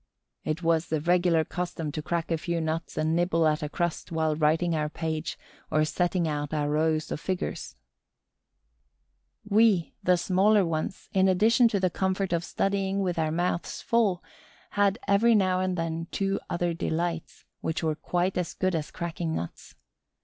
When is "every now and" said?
15.07-15.77